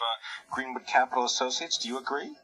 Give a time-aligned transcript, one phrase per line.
[0.00, 1.78] uh, Greenwood Capital Associates.
[1.78, 2.36] Do you agree?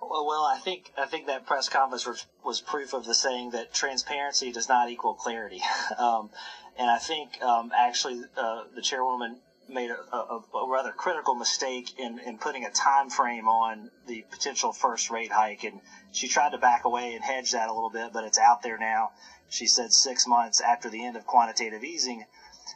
[0.00, 3.50] Well, well, I think I think that press conference was, was proof of the saying
[3.50, 5.62] that transparency does not equal clarity,
[5.98, 6.30] um,
[6.78, 11.98] and I think um, actually uh, the chairwoman made a, a, a, rather critical mistake
[11.98, 15.80] in, in putting a time frame on the potential first rate hike, and
[16.12, 18.78] she tried to back away and hedge that a little bit, but it's out there
[18.78, 19.12] now.
[19.48, 22.24] She said six months after the end of quantitative easing,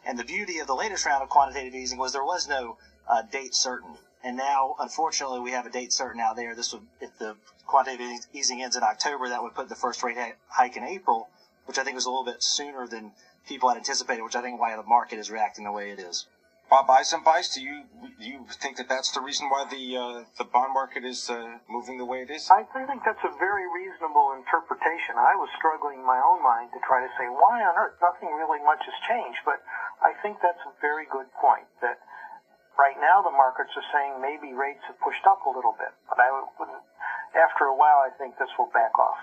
[0.04, 2.78] and the beauty of the latest round of quantitative easing was there was no
[3.08, 3.96] uh, date certain.
[4.24, 6.54] And now, unfortunately, we have a date certain out there.
[6.54, 7.36] This would, if the
[7.66, 10.16] quantitative easing ends in October, that would put the first rate
[10.48, 11.28] hike in April,
[11.66, 13.12] which I think was a little bit sooner than
[13.46, 16.26] people had anticipated, which I think why the market is reacting the way it is.
[16.70, 17.84] Bob Eisenbeis, do you
[18.18, 21.60] do you think that that's the reason why the uh, the bond market is uh,
[21.68, 22.48] moving the way it is?
[22.50, 25.20] I, I think that's a very reasonable interpretation.
[25.20, 28.32] I was struggling in my own mind to try to say why on earth nothing
[28.32, 29.60] really much has changed, but
[30.00, 31.68] I think that's a very good point.
[31.84, 32.00] That
[32.78, 36.18] right now the markets are saying maybe rates have pushed up a little bit, but
[36.18, 36.68] I would,
[37.36, 39.18] after a while I think this will back off.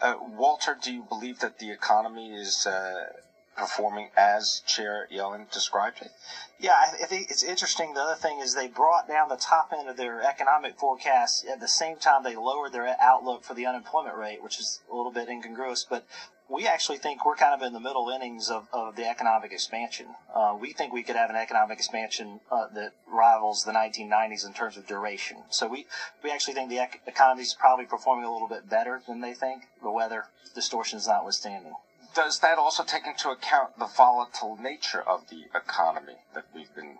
[0.00, 3.12] Uh, Walter, do you believe that the economy is uh,
[3.56, 6.12] performing as Chair Yellen described it?
[6.58, 7.94] Yeah, I, I think it's interesting.
[7.94, 11.60] The other thing is they brought down the top end of their economic forecast at
[11.60, 15.12] the same time they lowered their outlook for the unemployment rate, which is a little
[15.12, 15.86] bit incongruous.
[15.88, 16.04] But
[16.48, 20.06] we actually think we're kind of in the middle innings of, of the economic expansion.
[20.34, 24.52] Uh, we think we could have an economic expansion uh, that rivals the 1990s in
[24.52, 25.38] terms of duration.
[25.50, 25.86] So we,
[26.22, 29.34] we actually think the ec- economy is probably performing a little bit better than they
[29.34, 31.74] think, the weather distortions notwithstanding
[32.16, 36.96] does that also take into account the volatile nature of the economy that we've been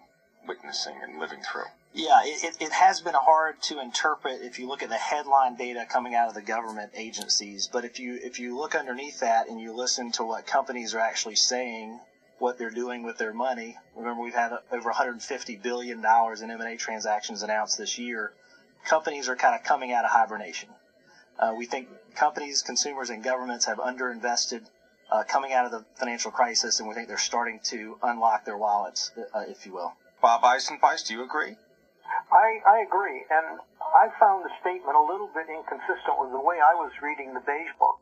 [0.47, 1.65] witnessing and living through?
[1.97, 5.87] Yeah, it, it has been hard to interpret if you look at the headline data
[5.89, 7.71] coming out of the government agencies.
[7.73, 11.01] But if you if you look underneath that and you listen to what companies are
[11.01, 11.99] actually saying,
[12.39, 13.79] what they're doing with their money.
[13.97, 18.35] Remember, we've had over 150 billion dollars in M&A transactions announced this year.
[18.85, 20.69] Companies are kind of coming out of hibernation.
[21.39, 24.67] Uh, we think companies, consumers, and governments have underinvested
[25.11, 28.59] uh, coming out of the financial crisis, and we think they're starting to unlock their
[28.59, 29.95] wallets, uh, if you will.
[30.21, 31.57] Bob Eisenbeis, do you agree?
[32.47, 36.63] I, I agree, and I found the statement a little bit inconsistent with the way
[36.63, 37.99] I was reading the beige book.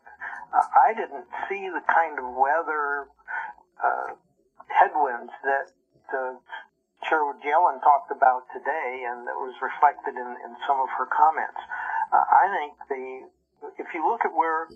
[0.52, 3.08] Uh, I didn't see the kind of weather
[3.80, 4.12] uh,
[4.68, 5.72] headwinds that
[6.12, 6.36] uh,
[7.08, 11.60] Chair Yellen talked about today, and that was reflected in, in some of her comments.
[12.12, 13.04] Uh, I think the
[13.80, 14.68] if you look at where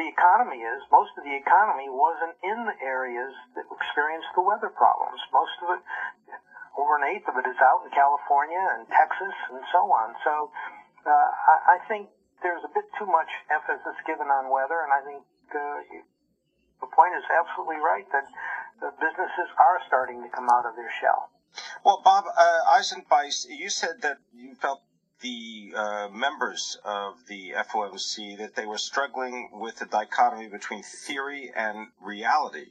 [0.00, 4.72] the economy is, most of the economy wasn't in the areas that experienced the weather
[4.72, 5.20] problems.
[5.28, 5.82] Most of it,
[6.74, 10.14] over an eighth of it, is out in California and Texas and so on.
[10.24, 10.50] So
[11.06, 12.10] uh, I, I think
[12.42, 15.20] there's a bit too much emphasis given on weather, and I think
[15.54, 16.04] uh,
[16.80, 18.26] the point is absolutely right that
[18.80, 21.30] the businesses are starting to come out of their shell.
[21.84, 24.82] Well, Bob uh, Eisenbeis, you said that you felt
[25.20, 31.52] the uh, members of the FOMC that they were struggling with the dichotomy between theory
[31.54, 32.66] and reality.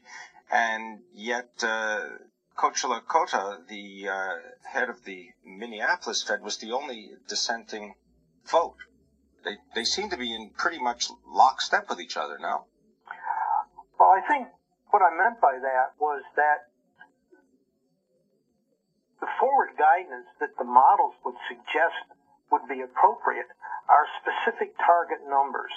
[0.51, 2.09] And yet, uh,
[2.57, 4.35] Kocherlakota, the uh,
[4.71, 7.95] head of the Minneapolis Fed, was the only dissenting
[8.45, 8.77] vote.
[9.43, 12.65] They, they seem to be in pretty much lockstep with each other now.
[13.99, 14.47] Well, I think
[14.91, 16.69] what I meant by that was that
[19.19, 22.05] the forward guidance that the models would suggest
[22.51, 23.47] would be appropriate
[23.89, 25.71] are specific target numbers.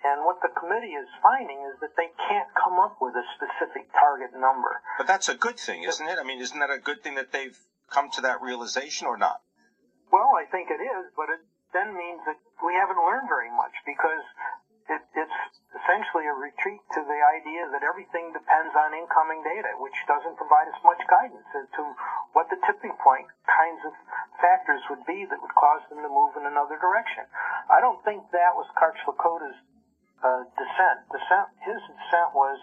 [0.00, 3.92] And what the committee is finding is that they can't come up with a specific
[3.92, 4.80] target number.
[4.96, 6.16] But that's a good thing, isn't it?
[6.16, 7.58] I mean, isn't that a good thing that they've
[7.92, 9.44] come to that realization or not?
[10.08, 11.44] Well, I think it is, but it
[11.76, 14.24] then means that we haven't learned very much because
[14.90, 15.38] it, it's
[15.70, 20.66] essentially a retreat to the idea that everything depends on incoming data, which doesn't provide
[20.66, 21.82] us much guidance as to
[22.34, 23.94] what the tipping point kinds of
[24.42, 27.22] factors would be that would cause them to move in another direction.
[27.70, 29.58] I don't think that was Kocherlakota's
[30.22, 30.98] uh, dissent.
[31.12, 31.48] dissent.
[31.64, 32.58] His dissent was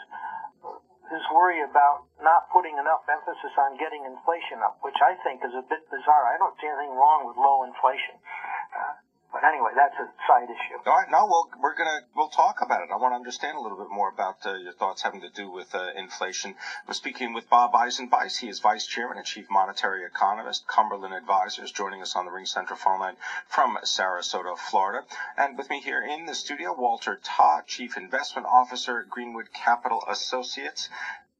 [0.63, 0.78] uh,
[1.09, 5.56] his worry about not putting enough emphasis on getting inflation up, which I think is
[5.56, 6.25] a bit bizarre.
[6.29, 8.20] I don't see anything wrong with low inflation.
[9.39, 10.81] But anyway, that's a side issue.
[10.89, 12.89] All right, no, well, we're gonna we'll talk about it.
[12.91, 15.51] I want to understand a little bit more about uh, your thoughts having to do
[15.51, 16.55] with uh, inflation.
[16.87, 18.39] We're speaking with Bob Eisenbeis.
[18.39, 22.78] He is vice chairman and chief monetary economist, Cumberland Advisors, joining us on the RingCentral
[22.78, 23.17] phone line
[23.47, 25.05] from Sarasota, Florida.
[25.37, 30.03] And with me here in the studio, Walter Todd, chief investment officer at Greenwood Capital
[30.09, 30.90] Associates.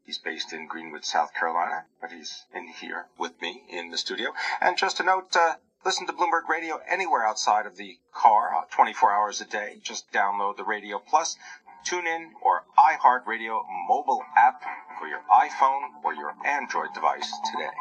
[0.06, 4.36] He's based in Greenwood, South Carolina, but he's in here with me in the studio.
[4.62, 5.56] And just a note, uh,
[5.87, 9.81] Listen to Bloomberg Radio anywhere outside of the car, uh, 24 hours a day.
[9.83, 11.37] Just download the Radio Plus,
[11.85, 14.63] tune in, or iHeartRadio mobile app
[15.01, 17.75] for your iPhone or your Android device today.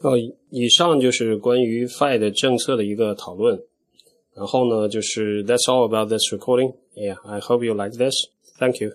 [0.00, 0.16] 哦，
[0.50, 3.60] 以上就是关于 Fed 政策的一个讨论。
[4.34, 6.76] 然后呢，就是 That's all about this recording.
[6.94, 8.14] Yeah, I hope you like this.
[8.58, 8.92] Thank you.